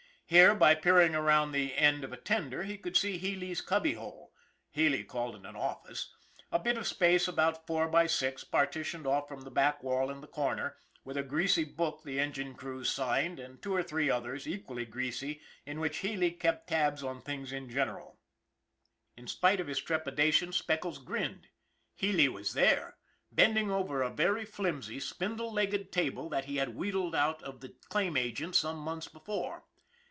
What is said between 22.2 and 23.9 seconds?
was there, bending